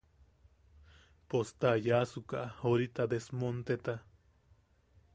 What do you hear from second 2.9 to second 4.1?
desmonteta.